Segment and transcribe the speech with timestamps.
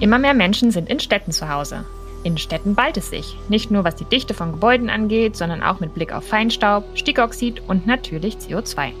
[0.00, 1.84] Immer mehr Menschen sind in Städten zu Hause.
[2.24, 5.80] In Städten ballt es sich, nicht nur was die Dichte von Gebäuden angeht, sondern auch
[5.80, 8.92] mit Blick auf Feinstaub, Stickoxid und natürlich CO2.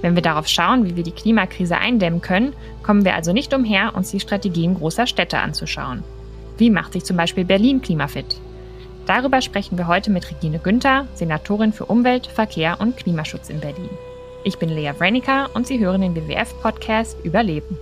[0.00, 2.52] Wenn wir darauf schauen, wie wir die Klimakrise eindämmen können,
[2.82, 6.04] kommen wir also nicht umher, uns die Strategien großer Städte anzuschauen.
[6.56, 8.40] Wie macht sich zum Beispiel Berlin klimafit?
[9.08, 13.88] Darüber sprechen wir heute mit Regine Günther, Senatorin für Umwelt, Verkehr und Klimaschutz in Berlin.
[14.44, 17.78] Ich bin Lea Wrenica und Sie hören den WWF-Podcast Überleben.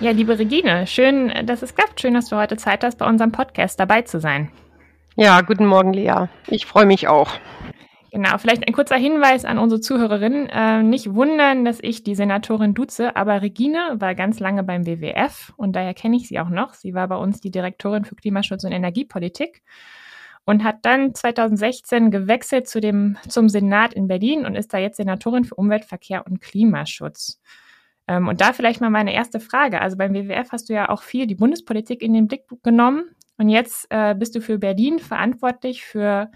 [0.00, 2.00] Ja, liebe Regine, schön, dass es klappt.
[2.00, 4.50] Schön, dass du heute Zeit hast, bei unserem Podcast dabei zu sein.
[5.14, 6.26] Ja, guten Morgen, Lea.
[6.48, 7.30] Ich freue mich auch.
[8.14, 10.48] Genau, vielleicht ein kurzer Hinweis an unsere Zuhörerinnen.
[10.48, 15.52] Äh, nicht wundern, dass ich die Senatorin duze, aber Regine war ganz lange beim WWF
[15.56, 16.74] und daher kenne ich sie auch noch.
[16.74, 19.64] Sie war bei uns die Direktorin für Klimaschutz und Energiepolitik
[20.44, 24.98] und hat dann 2016 gewechselt zu dem, zum Senat in Berlin und ist da jetzt
[24.98, 27.40] Senatorin für Umwelt, Verkehr und Klimaschutz.
[28.06, 29.80] Ähm, und da vielleicht mal meine erste Frage.
[29.80, 33.06] Also beim WWF hast du ja auch viel die Bundespolitik in den Blick genommen.
[33.38, 36.30] Und jetzt äh, bist du für Berlin verantwortlich für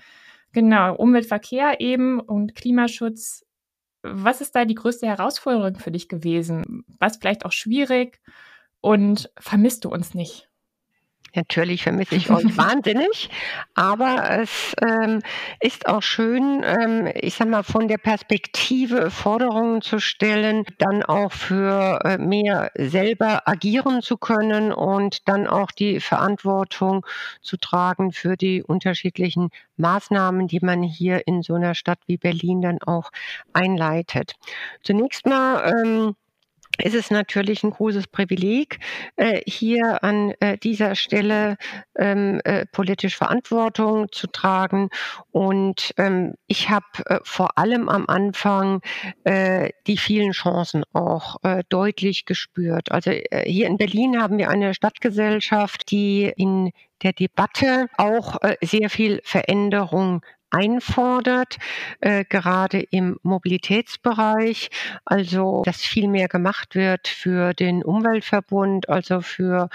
[0.52, 3.44] genau Umweltverkehr eben und Klimaschutz.
[4.02, 6.84] Was ist da die größte Herausforderung für dich gewesen?
[6.98, 8.20] Was vielleicht auch schwierig?
[8.80, 10.48] Und vermisst du uns nicht?
[11.34, 13.30] Natürlich vermisse ich euch wahnsinnig,
[13.74, 15.20] aber es ähm,
[15.60, 21.32] ist auch schön, ähm, ich sag mal, von der Perspektive Forderungen zu stellen, dann auch
[21.32, 27.04] für äh, mehr selber agieren zu können und dann auch die Verantwortung
[27.42, 32.62] zu tragen für die unterschiedlichen Maßnahmen, die man hier in so einer Stadt wie Berlin
[32.62, 33.10] dann auch
[33.52, 34.34] einleitet.
[34.82, 36.16] Zunächst mal ähm,
[36.82, 38.78] ist es natürlich ein großes Privileg,
[39.16, 41.56] äh, hier an äh, dieser Stelle
[41.96, 44.88] ähm, äh, politisch Verantwortung zu tragen.
[45.30, 46.86] Und ähm, ich habe
[47.24, 48.80] vor allem am Anfang
[49.86, 51.36] die vielen Chancen auch
[51.68, 52.90] deutlich gespürt.
[52.90, 53.11] Also
[53.44, 56.70] hier in Berlin haben wir eine Stadtgesellschaft, die in
[57.02, 61.59] der Debatte auch sehr viel Veränderung einfordert,
[62.01, 64.70] äh, gerade im Mobilitätsbereich,
[65.05, 69.69] also dass viel mehr gemacht wird für den Umweltverbund, also für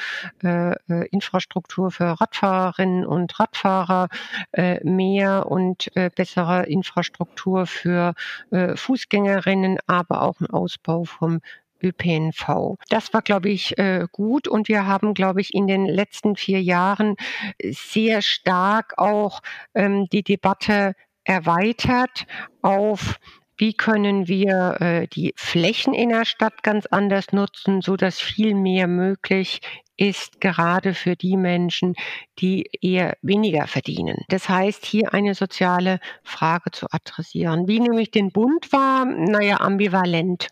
[0.44, 4.10] äh, äh Infrastruktur für Radfahrerinnen und Radfahrer,
[4.52, 8.14] äh, mehr und äh, bessere Infrastruktur für
[8.52, 11.42] äh, Fußgängerinnen, aber auch ein Ausbau vom
[11.84, 12.78] ÖPNV.
[12.90, 16.62] Das war, glaube ich, äh, gut und wir haben, glaube ich, in den letzten vier
[16.62, 17.16] Jahren
[17.62, 19.42] sehr stark auch
[19.74, 20.94] ähm, die Debatte
[21.26, 22.26] erweitert
[22.62, 23.20] auf
[23.58, 28.56] wie können wir äh, die Flächen in der Stadt ganz anders nutzen, so dass viel
[28.56, 29.62] mehr möglich
[29.96, 31.94] ist, gerade für die Menschen,
[32.40, 34.18] die eher weniger verdienen.
[34.30, 37.68] Das heißt, hier eine soziale Frage zu adressieren.
[37.68, 40.48] Wie nämlich den Bund war, naja, ambivalent.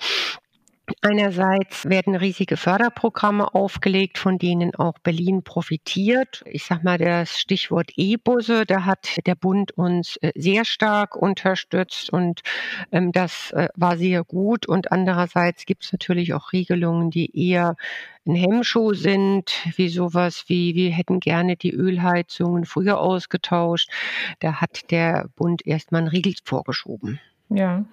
[1.02, 6.44] Einerseits werden riesige Förderprogramme aufgelegt, von denen auch Berlin profitiert.
[6.46, 12.12] Ich sage mal das Stichwort E-Busse, da hat der Bund uns äh, sehr stark unterstützt
[12.12, 12.42] und
[12.92, 14.68] ähm, das äh, war sehr gut.
[14.68, 17.76] Und andererseits gibt es natürlich auch Regelungen, die eher
[18.26, 23.90] ein Hemmschuh sind, wie sowas wie, wir hätten gerne die Ölheizungen früher ausgetauscht.
[24.40, 27.20] Da hat der Bund erstmal einen Riegel vorgeschoben.
[27.50, 27.86] Ja,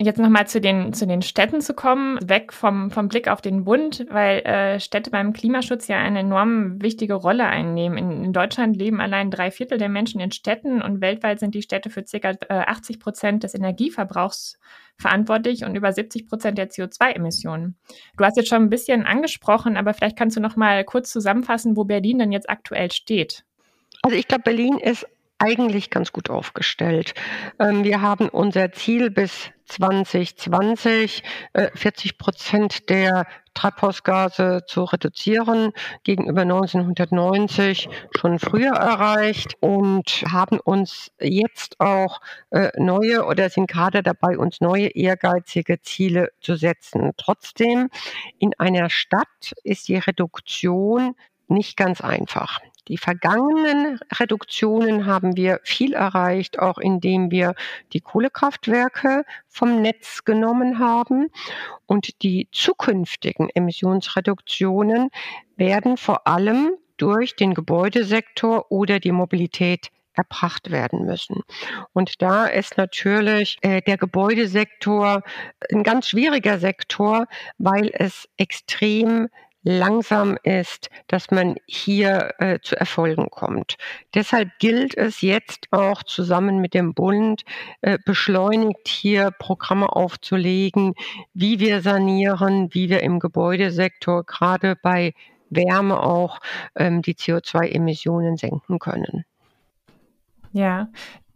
[0.00, 3.64] Jetzt nochmal zu den, zu den Städten zu kommen, weg vom, vom Blick auf den
[3.64, 7.98] Bund, weil äh, Städte beim Klimaschutz ja eine enorm wichtige Rolle einnehmen.
[7.98, 11.62] In, in, Deutschland leben allein drei Viertel der Menschen in Städten und weltweit sind die
[11.62, 12.30] Städte für ca.
[12.48, 14.60] äh, 80 Prozent des Energieverbrauchs
[14.98, 17.76] verantwortlich und über 70 Prozent der CO2-Emissionen.
[18.16, 21.76] Du hast jetzt schon ein bisschen angesprochen, aber vielleicht kannst du noch mal kurz zusammenfassen,
[21.76, 23.44] wo Berlin denn jetzt aktuell steht.
[24.02, 25.08] Also ich glaube, Berlin ist
[25.38, 27.14] eigentlich ganz gut aufgestellt.
[27.58, 31.22] Ähm, wir haben unser Ziel bis 2020
[31.74, 35.72] 40 äh, Prozent der Treibhausgase zu reduzieren
[36.04, 42.20] gegenüber 1990 schon früher erreicht und haben uns jetzt auch
[42.50, 47.12] äh, neue oder sind gerade dabei, uns neue ehrgeizige Ziele zu setzen.
[47.16, 47.90] Trotzdem,
[48.38, 51.14] in einer Stadt ist die Reduktion
[51.48, 52.60] nicht ganz einfach.
[52.88, 57.54] Die vergangenen Reduktionen haben wir viel erreicht, auch indem wir
[57.92, 61.28] die Kohlekraftwerke vom Netz genommen haben.
[61.86, 65.10] Und die zukünftigen Emissionsreduktionen
[65.56, 71.42] werden vor allem durch den Gebäudesektor oder die Mobilität erbracht werden müssen.
[71.92, 75.22] Und da ist natürlich äh, der Gebäudesektor
[75.70, 77.26] ein ganz schwieriger Sektor,
[77.56, 79.28] weil es extrem
[79.62, 83.76] langsam ist, dass man hier äh, zu Erfolgen kommt.
[84.14, 87.44] Deshalb gilt es jetzt auch zusammen mit dem Bund
[87.80, 90.94] äh, beschleunigt hier Programme aufzulegen,
[91.34, 95.12] wie wir sanieren, wie wir im Gebäudesektor gerade bei
[95.50, 96.40] Wärme auch
[96.76, 99.24] ähm, die CO2-Emissionen senken können.
[100.52, 100.88] Ja,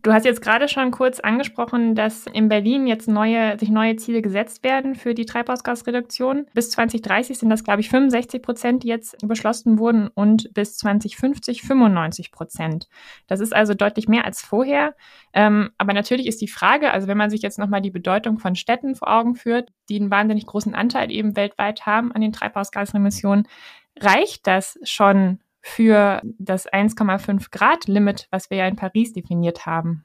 [0.02, 4.20] Du hast jetzt gerade schon kurz angesprochen, dass in Berlin jetzt neue, sich neue Ziele
[4.20, 6.46] gesetzt werden für die Treibhausgasreduktion.
[6.54, 11.62] Bis 2030 sind das, glaube ich, 65 Prozent, die jetzt beschlossen wurden und bis 2050
[11.62, 12.88] 95 Prozent.
[13.28, 14.96] Das ist also deutlich mehr als vorher.
[15.34, 18.56] Ähm, aber natürlich ist die Frage, also wenn man sich jetzt nochmal die Bedeutung von
[18.56, 23.46] Städten vor Augen führt, die einen wahnsinnig großen Anteil eben weltweit haben an den Treibhausgasemissionen,
[24.00, 30.05] reicht das schon für das 1,5 Grad Limit, was wir ja in Paris definiert haben?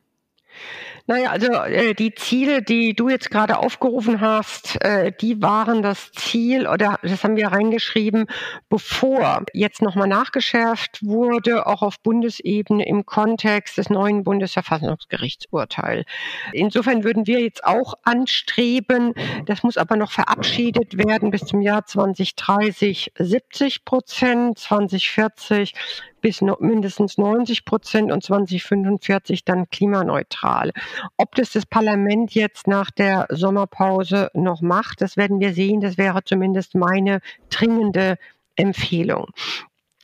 [1.10, 6.12] Naja, also äh, die Ziele, die du jetzt gerade aufgerufen hast, äh, die waren das
[6.12, 8.26] Ziel, oder das haben wir reingeschrieben,
[8.70, 16.06] bevor jetzt nochmal nachgeschärft wurde, auch auf Bundesebene im Kontext des neuen Bundesverfassungsgerichtsurteils.
[16.52, 19.14] Insofern würden wir jetzt auch anstreben,
[19.46, 25.74] das muss aber noch verabschiedet werden bis zum Jahr 2030 70 Prozent, 2040
[26.22, 30.72] bis mindestens 90 Prozent und 2045 dann klimaneutral.
[31.18, 35.82] Ob das das Parlament jetzt nach der Sommerpause noch macht, das werden wir sehen.
[35.82, 38.18] Das wäre zumindest meine dringende
[38.56, 39.28] Empfehlung.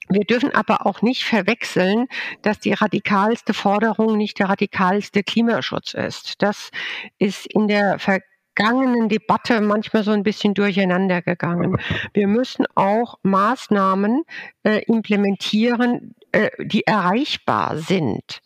[0.10, 2.08] Wir dürfen aber auch nicht verwechseln,
[2.42, 6.42] dass die radikalste Forderung nicht der radikalste Klimaschutz ist.
[6.42, 6.72] Das
[7.20, 8.20] ist in der Ver
[8.56, 11.78] vergangenen Debatte manchmal so ein bisschen durcheinander gegangen.
[12.14, 14.24] Wir müssen auch Maßnahmen
[14.64, 16.16] äh, implementieren,
[16.60, 18.42] die erreichbar sind.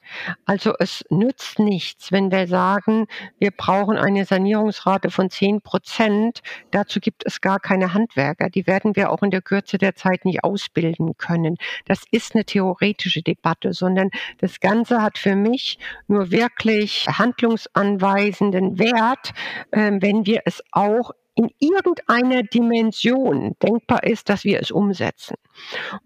[0.45, 3.07] Also es nützt nichts, wenn wir sagen,
[3.39, 6.41] wir brauchen eine Sanierungsrate von 10 Prozent.
[6.71, 8.49] Dazu gibt es gar keine Handwerker.
[8.49, 11.55] Die werden wir auch in der Kürze der Zeit nicht ausbilden können.
[11.85, 19.33] Das ist eine theoretische Debatte, sondern das Ganze hat für mich nur wirklich handlungsanweisenden Wert,
[19.71, 25.35] äh, wenn wir es auch in irgendeiner Dimension denkbar ist, dass wir es umsetzen.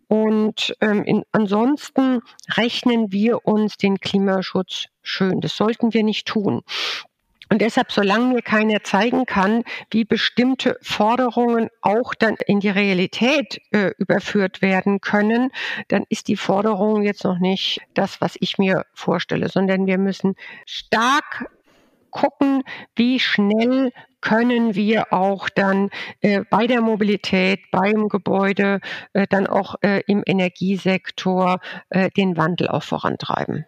[0.07, 2.19] Und ähm, in, ansonsten
[2.57, 5.39] rechnen wir uns den Klimaschutz schön.
[5.39, 6.61] Das sollten wir nicht tun.
[7.49, 13.61] Und deshalb, solange mir keiner zeigen kann, wie bestimmte Forderungen auch dann in die Realität
[13.71, 15.51] äh, überführt werden können,
[15.87, 20.35] dann ist die Forderung jetzt noch nicht das, was ich mir vorstelle, sondern wir müssen
[20.65, 21.49] stark
[22.09, 22.63] gucken,
[22.95, 23.91] wie schnell
[24.21, 25.89] können wir auch dann
[26.21, 28.79] äh, bei der Mobilität, beim Gebäude,
[29.13, 31.59] äh, dann auch äh, im Energiesektor
[31.89, 33.65] äh, den Wandel auch vorantreiben.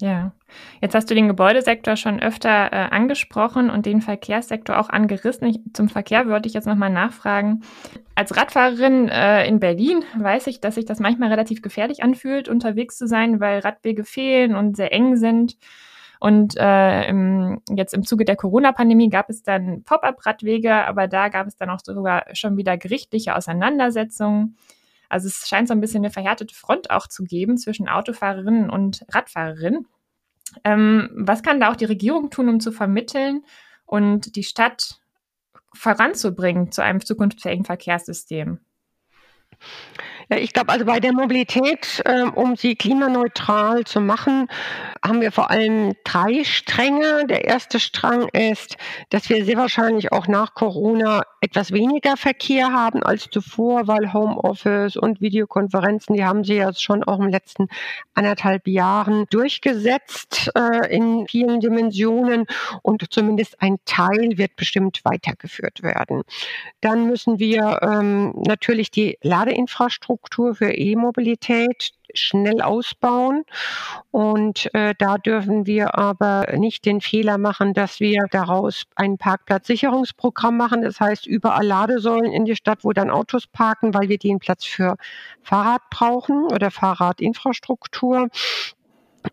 [0.00, 0.32] Ja,
[0.80, 5.46] jetzt hast du den Gebäudesektor schon öfter äh, angesprochen und den Verkehrssektor auch angerissen.
[5.48, 7.62] Ich, zum Verkehr würde ich jetzt nochmal nachfragen.
[8.14, 12.96] Als Radfahrerin äh, in Berlin weiß ich, dass sich das manchmal relativ gefährlich anfühlt, unterwegs
[12.96, 15.58] zu sein, weil Radwege fehlen und sehr eng sind.
[16.20, 21.46] Und äh, im, jetzt im Zuge der Corona-Pandemie gab es dann Pop-up-Radwege, aber da gab
[21.46, 24.58] es dann auch sogar schon wieder gerichtliche Auseinandersetzungen.
[25.08, 29.06] Also es scheint so ein bisschen eine verhärtete Front auch zu geben zwischen Autofahrerinnen und
[29.08, 29.86] Radfahrerinnen.
[30.62, 33.42] Ähm, was kann da auch die Regierung tun, um zu vermitteln
[33.86, 35.00] und die Stadt
[35.72, 38.60] voranzubringen zu einem zukunftsfähigen Verkehrssystem?
[40.32, 44.46] Ja, ich glaube, also bei der Mobilität, äh, um sie klimaneutral zu machen,
[45.04, 47.26] haben wir vor allem drei Stränge.
[47.26, 48.76] Der erste Strang ist,
[49.08, 54.96] dass wir sehr wahrscheinlich auch nach Corona etwas weniger Verkehr haben als zuvor, weil Homeoffice
[54.96, 57.66] und Videokonferenzen, die haben sie ja schon auch im letzten
[58.14, 62.46] anderthalb Jahren durchgesetzt äh, in vielen Dimensionen
[62.82, 66.22] und zumindest ein Teil wird bestimmt weitergeführt werden.
[66.80, 73.44] Dann müssen wir ähm, natürlich die Ladeinfrastruktur Infrastruktur für E-Mobilität schnell ausbauen.
[74.10, 80.56] Und äh, da dürfen wir aber nicht den Fehler machen, dass wir daraus ein Parkplatzsicherungsprogramm
[80.56, 80.82] machen.
[80.82, 84.64] Das heißt, überall Ladesäulen in die Stadt, wo dann Autos parken, weil wir den Platz
[84.64, 84.96] für
[85.42, 88.28] Fahrrad brauchen oder Fahrradinfrastruktur.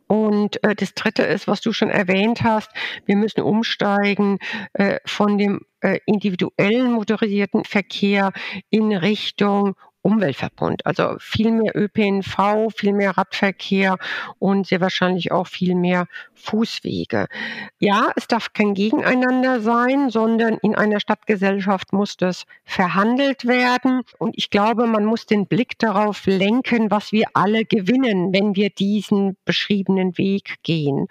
[0.08, 2.70] Und äh, das Dritte ist, was du schon erwähnt hast,
[3.06, 4.38] wir müssen umsteigen
[4.74, 8.34] äh, von dem äh, individuellen motorisierten Verkehr
[8.70, 9.76] in Richtung
[10.08, 10.86] Umweltverbund.
[10.86, 13.98] Also viel mehr ÖPNV, viel mehr Radverkehr
[14.40, 17.28] und sehr wahrscheinlich auch viel mehr Fußwege.
[17.80, 24.04] Ja, es darf kein Gegeneinander sein, sondern in einer Stadtgesellschaft muss das verhandelt werden.
[24.18, 28.70] Und ich glaube, man muss den Blick darauf lenken, was wir alle gewinnen, wenn wir
[28.70, 31.08] diesen beschriebenen Weg gehen.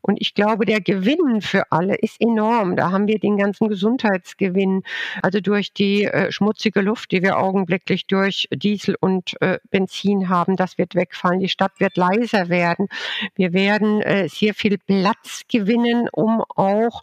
[0.00, 2.76] Und ich glaube, der Gewinn für alle ist enorm.
[2.76, 4.84] Da haben wir den ganzen Gesundheitsgewinn,
[5.22, 10.56] also durch die äh, schmutzige Luft, die wir augenblicklich durch Diesel und äh, Benzin haben,
[10.56, 11.40] das wird wegfallen.
[11.40, 12.88] Die Stadt wird leiser werden.
[13.34, 17.02] Wir werden äh, sehr viel Platz gewinnen, um auch,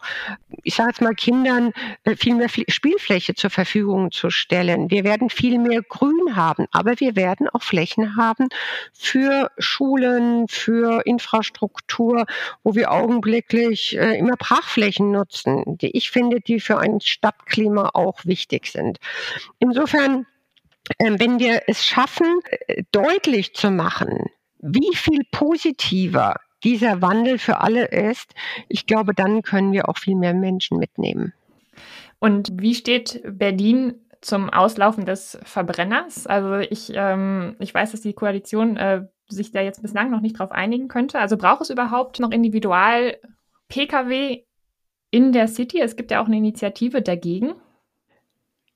[0.62, 1.72] ich sage jetzt mal, Kindern
[2.04, 4.90] äh, viel mehr Spielfläche zur Verfügung zu stellen.
[4.90, 8.48] Wir werden viel mehr Grün haben, aber wir werden auch Flächen haben
[8.92, 12.26] für Schulen, für Infrastruktur,
[12.62, 18.24] wo wir augenblicklich äh, immer Brachflächen nutzen, die ich finde, die für ein Stadtklima auch
[18.24, 18.98] wichtig sind.
[19.58, 20.26] Insofern
[20.98, 27.86] wenn wir es schaffen, äh, deutlich zu machen, wie viel positiver dieser Wandel für alle
[27.86, 28.34] ist,
[28.68, 31.32] ich glaube, dann können wir auch viel mehr Menschen mitnehmen.
[32.18, 36.26] Und wie steht Berlin zum Auslaufen des Verbrenners?
[36.26, 40.38] Also ich, ähm, ich weiß, dass die Koalition äh, sich da jetzt bislang noch nicht
[40.38, 41.18] drauf einigen könnte.
[41.18, 44.44] Also braucht es überhaupt noch Individual-Pkw
[45.10, 45.80] in der City?
[45.80, 47.54] Es gibt ja auch eine Initiative dagegen.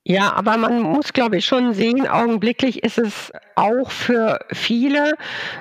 [0.03, 5.13] Ja, aber man muss, glaube ich, schon sehen, augenblicklich ist es auch für viele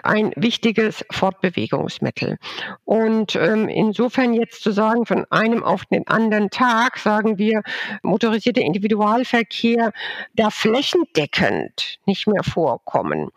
[0.03, 2.39] ein wichtiges Fortbewegungsmittel.
[2.87, 7.63] Und ähm, insofern jetzt zu sagen, von einem auf den anderen Tag, sagen wir,
[8.03, 9.93] motorisierter Individualverkehr
[10.35, 13.29] darf flächendeckend nicht mehr vorkommen,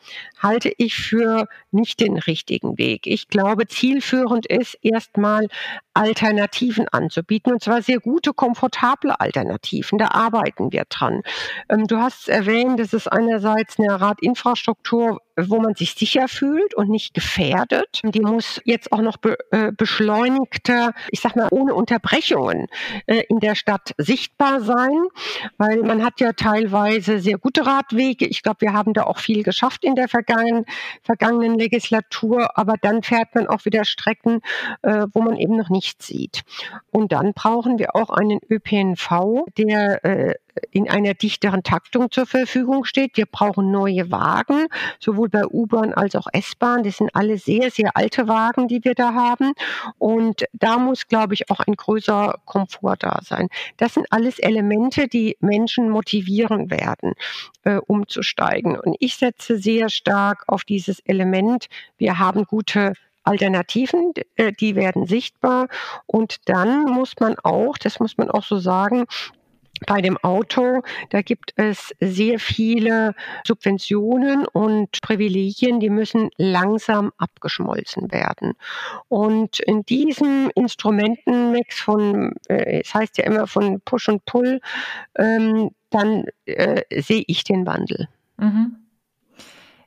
[0.42, 3.08] halte ich für nicht den richtigen Weg.
[3.08, 5.48] Ich glaube, zielführend ist erstmal
[5.94, 9.98] Alternativen anzubieten, und zwar sehr gute, komfortable Alternativen.
[10.00, 11.22] Da arbeiten wir dran.
[11.70, 16.90] Ähm, du hast erwähnt, es ist einerseits eine Radinfrastruktur, wo man sich sicher fühlt und
[16.90, 18.02] nicht gefährdet.
[18.04, 22.68] Die muss jetzt auch noch be, äh, beschleunigter, ich sag mal, ohne Unterbrechungen
[23.08, 25.08] äh, in der Stadt sichtbar sein,
[25.58, 28.26] weil man hat ja teilweise sehr gute Radwege.
[28.26, 30.66] Ich glaube, wir haben da auch viel geschafft in der vergangenen,
[31.02, 34.42] vergangenen Legislatur, aber dann fährt man auch wieder Strecken,
[34.84, 36.44] äh, wo man eben noch nichts sieht.
[36.92, 40.36] Und dann brauchen wir auch einen ÖPNV, der äh,
[40.72, 43.18] in einer dichteren Taktung zur Verfügung steht.
[43.18, 44.68] Wir brauchen neue Wagen,
[45.00, 46.84] sowohl bei U-Bahn als auch S-Bahn.
[46.84, 49.54] Das sind alle sehr, sehr alte Wagen, die wir da haben.
[49.98, 53.48] Und da muss, glaube ich, auch ein größerer Komfort da sein.
[53.78, 57.14] Das sind alles Elemente, die Menschen motivieren werden,
[57.64, 58.80] äh, umzusteigen.
[58.80, 61.68] Und ich setze sehr stark auf dieses Element.
[61.98, 62.94] Wir haben gute
[63.24, 65.68] Alternativen, äh, die werden sichtbar.
[66.06, 69.06] Und dann muss man auch, das muss man auch so sagen,
[69.88, 73.16] bei dem Auto, da gibt es sehr viele
[73.46, 78.54] Subventionen und Privilegien, die müssen langsam abgeschmolzen werden.
[79.10, 84.62] Und in diesem Instrumentenmix von, äh, es heißt ja immer von Push und Pull,
[85.18, 88.08] ähm, dann äh, sehe ich den Wandel.
[88.38, 88.83] Mhm.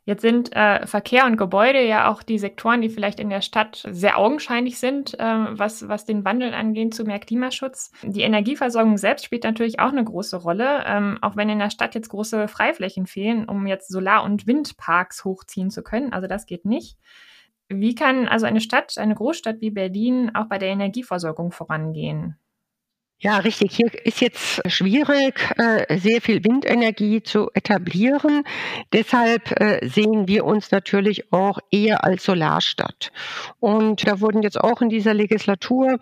[0.06, 3.84] Jetzt sind äh, Verkehr und Gebäude ja auch die Sektoren, die vielleicht in der Stadt
[3.90, 7.90] sehr augenscheinlich sind, äh, was, was den Wandel angeht zu mehr Klimaschutz.
[8.04, 11.96] Die Energieversorgung selbst spielt natürlich auch eine große Rolle, ähm, auch wenn in der Stadt
[11.96, 16.12] jetzt große Freiflächen fehlen, um jetzt Solar- und Windparks hochziehen zu können.
[16.12, 16.96] Also das geht nicht.
[17.68, 22.38] Wie kann also eine Stadt, eine Großstadt wie Berlin auch bei der Energieversorgung vorangehen?
[23.18, 23.75] Ja, richtig.
[23.75, 28.44] Hier ist jetzt schwierig, äh, sehr viel Windenergie zu etablieren.
[28.92, 33.12] Deshalb äh, sehen wir uns natürlich auch eher als Solarstadt.
[33.58, 35.99] Und da wurden jetzt auch in dieser Legislatur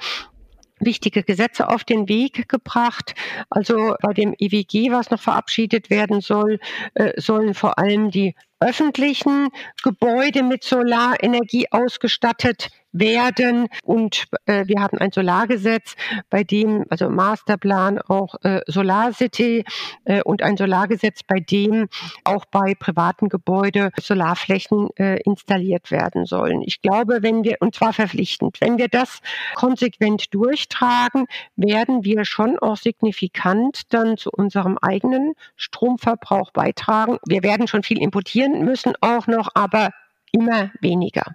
[0.81, 3.15] wichtige Gesetze auf den Weg gebracht.
[3.49, 6.59] Also bei dem EWG, was noch verabschiedet werden soll,
[6.95, 9.51] äh, sollen vor allem die öffentlichen
[9.85, 13.67] Gebäude mit Solarenergie ausgestattet werden.
[13.83, 15.97] Und äh, wir haben ein Solargesetz,
[16.31, 19.65] bei dem, also Masterplan auch äh, Solarcity
[20.05, 21.89] äh, und ein Solargesetz, bei dem
[22.23, 26.63] auch bei privaten Gebäuden Solarflächen äh, installiert werden sollen.
[26.63, 29.21] Ich glaube, wenn wir, und zwar verpflichtend, wenn wir das
[29.55, 37.19] konsequent durchtragen, werden wir schon auch signifikant dann zu unserem eigenen Stromverbrauch beitragen.
[37.27, 39.91] Wir werden schon viel importieren müssen auch noch, aber
[40.33, 41.35] immer weniger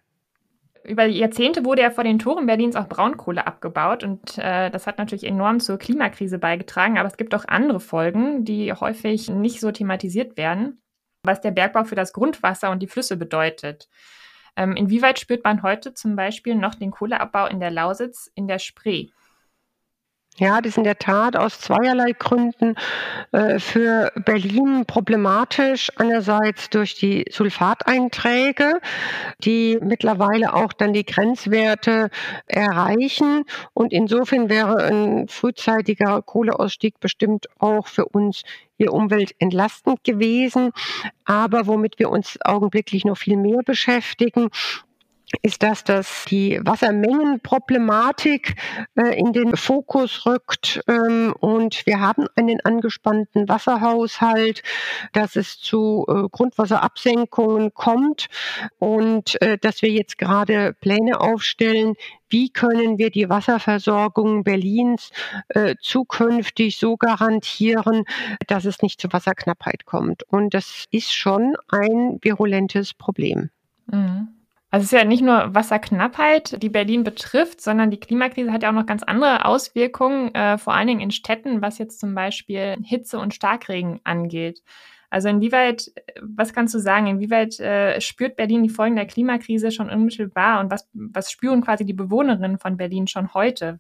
[0.89, 4.97] über Jahrzehnte wurde ja vor den Toren Berlins auch Braunkohle abgebaut und äh, das hat
[4.97, 9.71] natürlich enorm zur Klimakrise beigetragen, aber es gibt auch andere Folgen, die häufig nicht so
[9.71, 10.81] thematisiert werden,
[11.23, 13.87] was der Bergbau für das Grundwasser und die Flüsse bedeutet.
[14.55, 18.59] Ähm, inwieweit spürt man heute zum Beispiel noch den Kohleabbau in der Lausitz, in der
[18.59, 19.07] Spree?
[20.37, 22.75] Ja, das ist in der Tat aus zweierlei Gründen
[23.33, 25.91] äh, für Berlin problematisch.
[25.97, 28.79] Einerseits durch die Sulfateinträge,
[29.43, 32.09] die mittlerweile auch dann die Grenzwerte
[32.45, 33.43] erreichen.
[33.73, 38.43] Und insofern wäre ein frühzeitiger Kohleausstieg bestimmt auch für uns
[38.77, 40.71] hier umweltentlastend gewesen.
[41.25, 44.49] Aber womit wir uns augenblicklich noch viel mehr beschäftigen,
[45.41, 48.55] ist das, dass die Wassermengenproblematik
[48.95, 54.63] äh, in den Fokus rückt ähm, und wir haben einen angespannten Wasserhaushalt,
[55.13, 58.27] dass es zu äh, Grundwasserabsenkungen kommt
[58.79, 61.93] und äh, dass wir jetzt gerade Pläne aufstellen,
[62.29, 65.11] wie können wir die Wasserversorgung Berlins
[65.49, 68.03] äh, zukünftig so garantieren,
[68.47, 70.23] dass es nicht zu Wasserknappheit kommt.
[70.23, 73.49] Und das ist schon ein virulentes Problem.
[73.87, 74.38] Mhm.
[74.71, 78.69] Also es ist ja nicht nur Wasserknappheit, die Berlin betrifft, sondern die Klimakrise hat ja
[78.69, 82.77] auch noch ganz andere Auswirkungen, äh, vor allen Dingen in Städten, was jetzt zum Beispiel
[82.83, 84.61] Hitze und Starkregen angeht.
[85.09, 89.89] Also inwieweit, was kannst du sagen, inwieweit äh, spürt Berlin die Folgen der Klimakrise schon
[89.89, 93.79] unmittelbar und was, was spüren quasi die Bewohnerinnen von Berlin schon heute?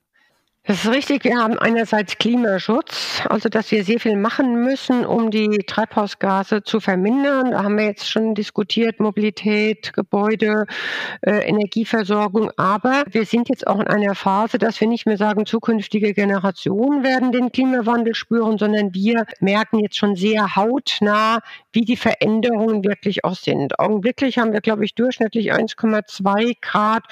[0.69, 1.23] Das ist richtig.
[1.23, 6.79] Wir haben einerseits Klimaschutz, also dass wir sehr viel machen müssen, um die Treibhausgase zu
[6.79, 7.49] vermindern.
[7.49, 10.67] Da haben wir jetzt schon diskutiert, Mobilität, Gebäude,
[11.21, 12.51] äh, Energieversorgung.
[12.57, 17.03] Aber wir sind jetzt auch in einer Phase, dass wir nicht mehr sagen, zukünftige Generationen
[17.03, 21.39] werden den Klimawandel spüren, sondern wir merken jetzt schon sehr hautnah,
[21.71, 23.79] wie die Veränderungen wirklich auch sind.
[23.79, 27.03] Augenblicklich haben wir, glaube ich, durchschnittlich 1,2 Grad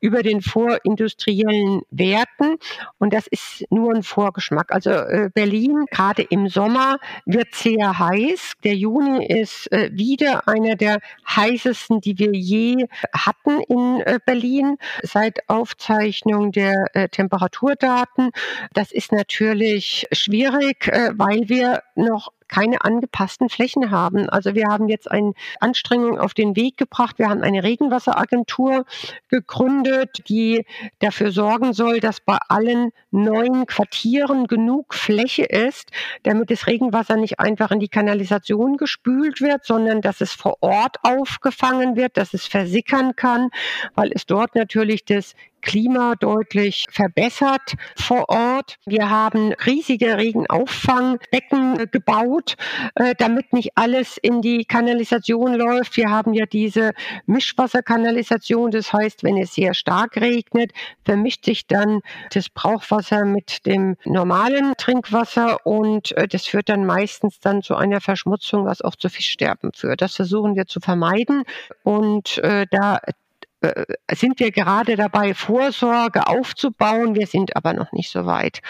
[0.00, 2.56] über den vorindustriellen Werten.
[2.98, 4.72] Und das ist nur ein Vorgeschmack.
[4.72, 8.52] Also äh, Berlin, gerade im Sommer, wird sehr heiß.
[8.64, 14.76] Der Juni ist äh, wieder einer der heißesten, die wir je hatten in äh, Berlin
[15.02, 18.30] seit Aufzeichnung der äh, Temperaturdaten.
[18.72, 24.28] Das ist natürlich schwierig, äh, weil wir noch keine angepassten Flächen haben.
[24.28, 27.18] Also wir haben jetzt eine Anstrengung auf den Weg gebracht.
[27.18, 28.84] Wir haben eine Regenwasseragentur
[29.28, 30.64] gegründet, die
[30.98, 35.90] dafür sorgen soll, dass bei allen neuen Quartieren genug Fläche ist,
[36.22, 40.98] damit das Regenwasser nicht einfach in die Kanalisation gespült wird, sondern dass es vor Ort
[41.02, 43.50] aufgefangen wird, dass es versickern kann,
[43.94, 45.34] weil es dort natürlich das
[45.66, 48.76] Klima deutlich verbessert vor Ort.
[48.86, 52.54] Wir haben riesige Regenauffangbecken gebaut,
[52.94, 55.96] äh, damit nicht alles in die Kanalisation läuft.
[55.96, 56.92] Wir haben ja diese
[57.26, 58.70] Mischwasserkanalisation.
[58.70, 60.70] Das heißt, wenn es sehr stark regnet,
[61.04, 62.00] vermischt sich dann
[62.32, 68.00] das Brauchwasser mit dem normalen Trinkwasser und äh, das führt dann meistens dann zu einer
[68.00, 70.00] Verschmutzung, was auch zu Fischsterben führt.
[70.00, 71.42] Das versuchen wir zu vermeiden
[71.82, 73.12] und äh, da äh,
[74.12, 77.14] sind wir gerade dabei, Vorsorge aufzubauen.
[77.14, 78.60] Wir sind aber noch nicht so weit.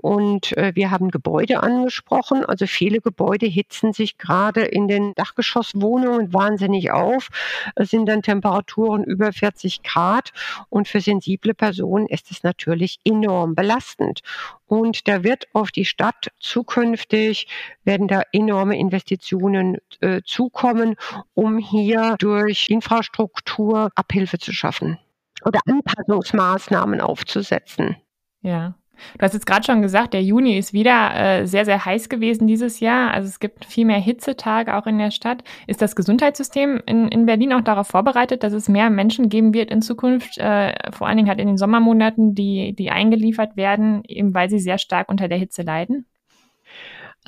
[0.00, 2.44] Und äh, wir haben Gebäude angesprochen.
[2.44, 7.28] Also viele Gebäude hitzen sich gerade in den Dachgeschosswohnungen wahnsinnig auf.
[7.74, 10.32] Es sind dann Temperaturen über 40 Grad.
[10.68, 14.22] Und für sensible Personen ist es natürlich enorm belastend.
[14.68, 17.48] Und da wird auf die Stadt zukünftig,
[17.84, 20.94] werden da enorme Investitionen äh, zukommen,
[21.34, 24.98] um hier durch Infrastruktur Abhilfe zu schaffen
[25.44, 27.96] oder Anpassungsmaßnahmen aufzusetzen.
[28.42, 28.74] Ja.
[29.16, 32.46] Du hast jetzt gerade schon gesagt, der Juni ist wieder äh, sehr, sehr heiß gewesen
[32.46, 33.12] dieses Jahr.
[33.12, 35.44] Also es gibt viel mehr Hitzetage auch in der Stadt.
[35.66, 39.70] Ist das Gesundheitssystem in, in Berlin auch darauf vorbereitet, dass es mehr Menschen geben wird
[39.70, 44.34] in Zukunft, äh, vor allen Dingen halt in den Sommermonaten, die, die eingeliefert werden, eben
[44.34, 46.06] weil sie sehr stark unter der Hitze leiden?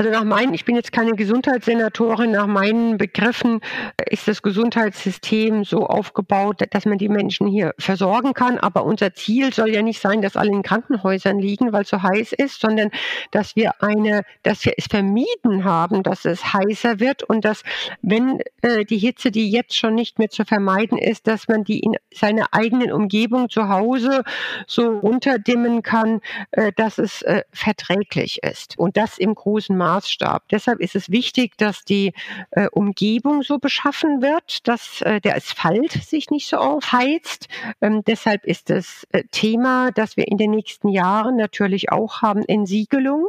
[0.00, 3.60] Also nach meinen, ich bin jetzt keine Gesundheitssenatorin, nach meinen Begriffen
[4.08, 8.56] ist das Gesundheitssystem so aufgebaut, dass man die Menschen hier versorgen kann.
[8.56, 12.02] Aber unser Ziel soll ja nicht sein, dass alle in Krankenhäusern liegen, weil es so
[12.02, 12.88] heiß ist, sondern
[13.30, 17.62] dass wir eine, dass wir es vermieden haben, dass es heißer wird und dass,
[18.00, 21.80] wenn äh, die Hitze, die jetzt schon nicht mehr zu vermeiden ist, dass man die
[21.80, 24.24] in seiner eigenen Umgebung zu Hause
[24.66, 28.78] so runterdimmen kann, äh, dass es äh, verträglich ist.
[28.78, 30.48] Und das im großen Maße Maßstab.
[30.48, 32.12] Deshalb ist es wichtig, dass die
[32.52, 37.48] äh, Umgebung so beschaffen wird, dass äh, der Asphalt sich nicht so aufheizt.
[37.80, 42.44] Ähm, deshalb ist das äh, Thema, das wir in den nächsten Jahren natürlich auch haben,
[42.44, 43.28] Entsiegelung.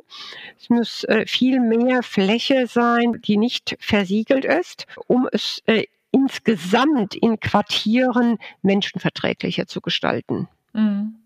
[0.59, 7.15] Es muss äh, viel mehr Fläche sein, die nicht versiegelt ist, um es äh, insgesamt
[7.15, 10.47] in Quartieren menschenverträglicher zu gestalten.
[10.73, 11.20] Mhm.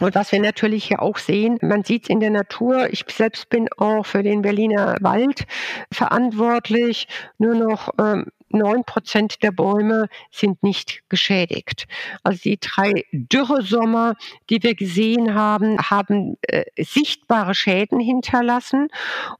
[0.00, 2.88] Und was wir natürlich hier auch sehen, man sieht es in der Natur.
[2.90, 5.46] Ich selbst bin auch für den Berliner Wald
[5.90, 7.08] verantwortlich.
[7.38, 11.86] Nur noch ähm, neun Prozent der Bäume sind nicht geschädigt.
[12.22, 14.14] Also die drei Dürresommer,
[14.50, 18.88] die wir gesehen haben, haben äh, sichtbare Schäden hinterlassen.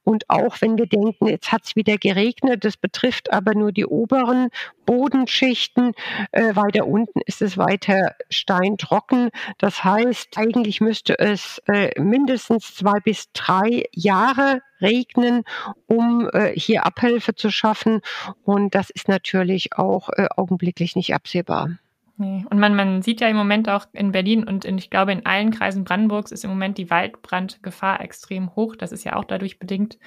[0.04, 3.86] Und auch wenn wir denken, jetzt hat es wieder geregnet, das betrifft aber nur die
[3.86, 4.48] oberen
[4.84, 5.92] Bodenschichten.
[6.32, 9.30] Äh, weiter unten ist es weiter steintrocken.
[9.58, 15.44] Das heißt, eigentlich müsste es äh, mindestens zwei bis drei Jahre regnen,
[15.86, 18.00] um äh, hier Abhilfe zu schaffen.
[18.44, 21.70] Und das ist natürlich auch äh, augenblicklich nicht absehbar.
[22.18, 22.46] Nee.
[22.48, 25.26] Und man, man sieht ja im Moment auch in Berlin und in, ich glaube in
[25.26, 28.74] allen Kreisen Brandenburgs ist im Moment die Waldbrandgefahr extrem hoch.
[28.74, 29.98] Das ist ja auch dadurch bedingt.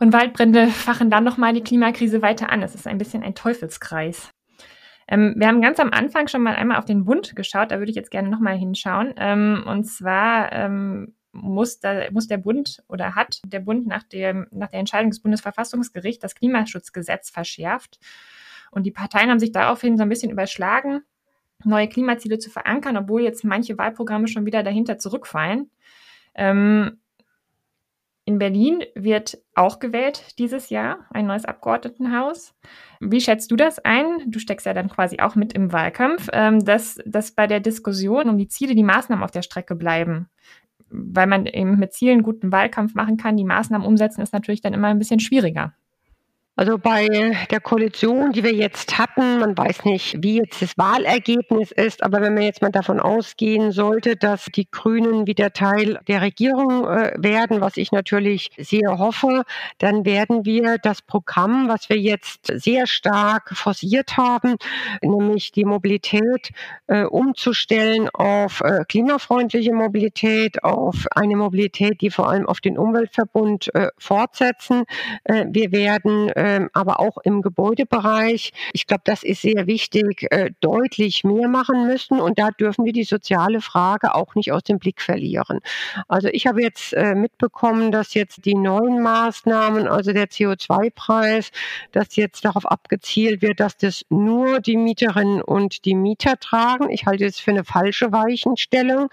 [0.00, 2.60] Und Waldbrände fachen dann nochmal die Klimakrise weiter an.
[2.60, 4.30] Das ist ein bisschen ein Teufelskreis.
[5.08, 7.70] Ähm, wir haben ganz am Anfang schon mal einmal auf den Bund geschaut.
[7.70, 9.14] Da würde ich jetzt gerne nochmal hinschauen.
[9.16, 14.46] Ähm, und zwar ähm, muss, da, muss der Bund oder hat der Bund nach, dem,
[14.50, 17.98] nach der Entscheidung des Bundesverfassungsgerichts das Klimaschutzgesetz verschärft.
[18.70, 21.02] Und die Parteien haben sich daraufhin so ein bisschen überschlagen,
[21.64, 25.70] neue Klimaziele zu verankern, obwohl jetzt manche Wahlprogramme schon wieder dahinter zurückfallen.
[26.34, 27.00] Ähm,
[28.24, 32.54] in Berlin wird auch gewählt dieses Jahr ein neues Abgeordnetenhaus.
[33.00, 34.30] Wie schätzt du das ein?
[34.30, 38.28] Du steckst ja dann quasi auch mit im Wahlkampf, ähm, dass, dass bei der Diskussion
[38.28, 40.28] um die Ziele die Maßnahmen auf der Strecke bleiben
[40.90, 44.74] weil man eben mit Zielen guten Wahlkampf machen kann, die Maßnahmen umsetzen, ist natürlich dann
[44.74, 45.74] immer ein bisschen schwieriger.
[46.56, 47.06] Also bei
[47.50, 52.20] der Koalition, die wir jetzt hatten, man weiß nicht, wie jetzt das Wahlergebnis ist, aber
[52.20, 57.12] wenn man jetzt mal davon ausgehen sollte, dass die Grünen wieder Teil der Regierung äh,
[57.16, 59.44] werden, was ich natürlich sehr hoffe,
[59.78, 64.56] dann werden wir das Programm, was wir jetzt sehr stark forciert haben,
[65.02, 66.50] nämlich die Mobilität
[66.88, 73.70] äh, umzustellen auf äh, klimafreundliche Mobilität, auf eine Mobilität, die vor allem auf den Umweltverbund
[73.98, 74.84] fortsetzen.
[75.24, 76.30] Wir werden
[76.72, 78.52] aber auch im Gebäudebereich.
[78.72, 82.20] Ich glaube, das ist sehr wichtig, äh, deutlich mehr machen müssen.
[82.20, 85.60] Und da dürfen wir die soziale Frage auch nicht aus dem Blick verlieren.
[86.08, 91.50] Also ich habe jetzt äh, mitbekommen, dass jetzt die neuen Maßnahmen, also der CO2-Preis,
[91.92, 96.90] dass jetzt darauf abgezielt wird, dass das nur die Mieterinnen und die Mieter tragen.
[96.90, 99.10] Ich halte es für eine falsche Weichenstellung,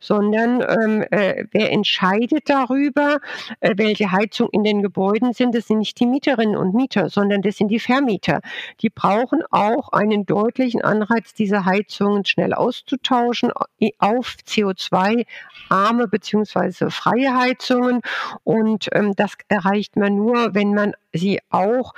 [0.00, 3.18] sondern ähm, äh, wer entscheidet darüber,
[3.60, 7.42] äh, welche Heizung in den Gebäuden sind, das sind nicht die Mieterinnen und Mieter, sondern
[7.42, 8.40] das sind die Vermieter.
[8.80, 13.52] Die brauchen auch einen deutlichen Anreiz, diese Heizungen schnell auszutauschen
[13.98, 16.90] auf CO2-arme bzw.
[16.90, 18.00] freie Heizungen.
[18.44, 21.94] Und ähm, das erreicht man nur, wenn man sie auch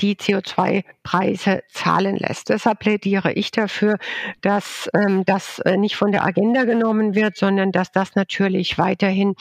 [0.00, 2.50] die CO2-Preise zahlen lässt.
[2.50, 3.98] Deshalb plädiere ich dafür,
[4.42, 9.34] dass ähm, das äh, nicht von der Agenda genommen wird, sondern dass das natürlich weiterhin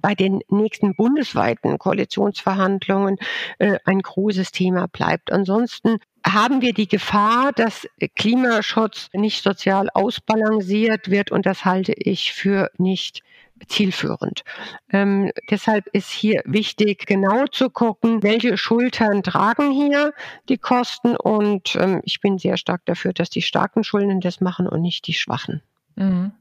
[0.00, 3.16] bei den nächsten bundesweiten Koalitionsverhandlungen
[3.58, 5.32] äh, ein großes Thema bleibt.
[5.32, 12.32] Ansonsten haben wir die Gefahr, dass Klimaschutz nicht sozial ausbalanciert wird und das halte ich
[12.32, 13.22] für nicht
[13.68, 14.42] zielführend.
[14.90, 20.12] Ähm, deshalb ist hier wichtig, genau zu gucken, welche Schultern tragen hier
[20.48, 24.66] die Kosten und ähm, ich bin sehr stark dafür, dass die starken Schulden das machen
[24.66, 25.62] und nicht die schwachen.
[25.96, 26.32] Mhm.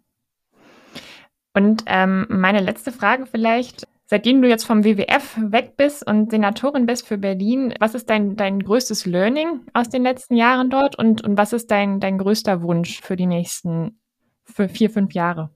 [1.53, 3.87] Und ähm, meine letzte Frage vielleicht.
[4.05, 8.35] Seitdem du jetzt vom WWF weg bist und Senatorin bist für Berlin, was ist dein,
[8.35, 12.63] dein größtes Learning aus den letzten Jahren dort und, und was ist dein, dein größter
[12.63, 13.99] Wunsch für die nächsten
[14.45, 15.51] für vier, fünf Jahre?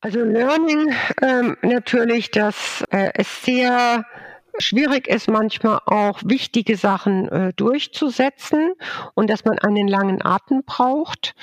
[0.00, 4.04] Also Learning ähm, natürlich, dass äh, es sehr
[4.58, 8.72] schwierig ist manchmal auch wichtige Sachen äh, durchzusetzen
[9.14, 11.34] und dass man einen langen Atem braucht,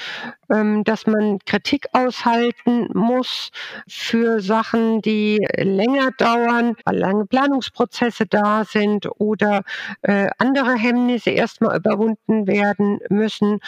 [0.50, 3.52] ähm, dass man Kritik aushalten muss
[3.88, 9.64] für Sachen, die länger dauern, weil lange Planungsprozesse da sind oder
[10.02, 13.60] äh, andere Hemmnisse erstmal überwunden werden müssen.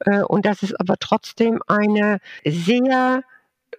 [0.00, 3.22] Äh, und dass es aber trotzdem eine sehr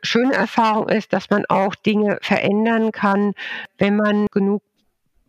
[0.02, 3.34] schöne Erfahrung ist, dass man auch Dinge verändern kann,
[3.78, 4.62] wenn man genug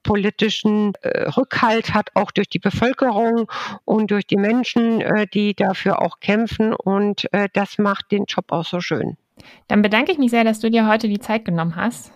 [0.05, 3.51] politischen äh, Rückhalt hat, auch durch die Bevölkerung
[3.85, 6.73] und durch die Menschen, äh, die dafür auch kämpfen.
[6.73, 9.17] Und äh, das macht den Job auch so schön.
[9.67, 12.13] Dann bedanke ich mich sehr, dass du dir heute die Zeit genommen hast.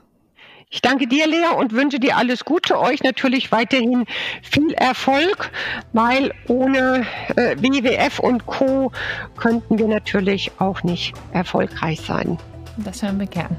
[0.71, 2.79] Ich danke dir, Lea, und wünsche dir alles Gute.
[2.79, 4.05] Euch natürlich weiterhin
[4.43, 5.51] viel Erfolg,
[5.95, 8.93] weil ohne äh, WWF und Co.
[9.39, 12.37] könnten wir natürlich auch nicht erfolgreich sein.
[12.77, 13.57] Das hören wir gern.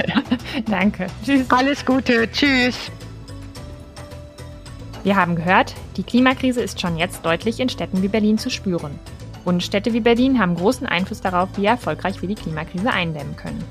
[0.70, 1.08] Danke.
[1.24, 1.50] Tschüss.
[1.50, 2.30] Alles Gute.
[2.30, 2.90] Tschüss.
[5.08, 8.98] Wir haben gehört, die Klimakrise ist schon jetzt deutlich in Städten wie Berlin zu spüren.
[9.46, 13.64] Und Städte wie Berlin haben großen Einfluss darauf, wie erfolgreich wir die Klimakrise eindämmen können.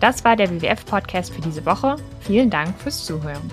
[0.00, 1.96] Das war der WWF-Podcast für diese Woche.
[2.20, 3.50] Vielen Dank fürs Zuhören.